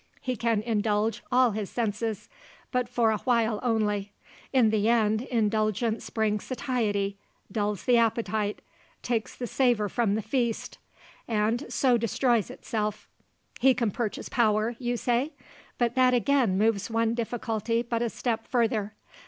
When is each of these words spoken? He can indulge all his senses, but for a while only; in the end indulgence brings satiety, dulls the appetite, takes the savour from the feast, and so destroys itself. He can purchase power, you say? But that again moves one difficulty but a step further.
He 0.19 0.35
can 0.35 0.63
indulge 0.63 1.21
all 1.31 1.51
his 1.51 1.69
senses, 1.69 2.27
but 2.71 2.89
for 2.89 3.11
a 3.11 3.19
while 3.19 3.59
only; 3.61 4.11
in 4.51 4.71
the 4.71 4.89
end 4.89 5.21
indulgence 5.21 6.09
brings 6.09 6.43
satiety, 6.45 7.17
dulls 7.51 7.83
the 7.85 7.97
appetite, 7.99 8.61
takes 9.03 9.35
the 9.35 9.45
savour 9.45 9.87
from 9.89 10.15
the 10.15 10.23
feast, 10.23 10.79
and 11.27 11.71
so 11.71 11.97
destroys 11.99 12.49
itself. 12.49 13.07
He 13.59 13.75
can 13.75 13.91
purchase 13.91 14.27
power, 14.27 14.75
you 14.79 14.97
say? 14.97 15.33
But 15.77 15.93
that 15.93 16.15
again 16.15 16.57
moves 16.57 16.89
one 16.89 17.13
difficulty 17.13 17.83
but 17.83 18.01
a 18.01 18.09
step 18.09 18.47
further. 18.47 18.95